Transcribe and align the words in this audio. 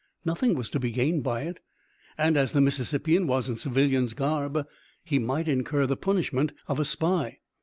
Nothing 0.25 0.55
was 0.55 0.71
to 0.71 0.79
be 0.79 0.89
gained 0.89 1.21
by 1.21 1.43
it, 1.43 1.59
and, 2.17 2.35
as 2.35 2.53
the 2.53 2.59
Mississippian 2.59 3.27
was 3.27 3.47
in 3.47 3.55
civilian's 3.57 4.15
garb, 4.15 4.65
he 5.03 5.19
might 5.19 5.47
incur 5.47 5.85
the 5.85 5.95
punishment 5.95 6.53
of 6.67 6.79
a 6.79 6.85
spy. 6.85 7.37